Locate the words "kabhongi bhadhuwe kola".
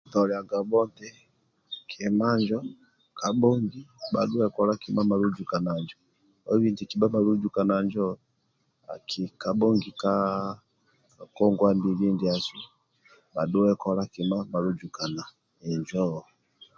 3.19-4.73